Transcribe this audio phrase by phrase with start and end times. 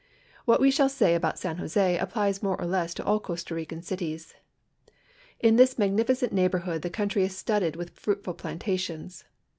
[0.47, 3.83] W'iiat we shall say about San Jose applies more or less to all Costa Rican
[3.83, 4.33] cities.
[5.39, 9.25] In this magnificent neighl)orhood the country is studded with fruitful plantations.